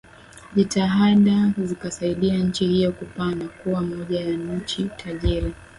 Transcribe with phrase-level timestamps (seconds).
[0.55, 5.53] Jitihada zikasaidia nchi hiyo kupaa na kuwa moja ya nchi tajiri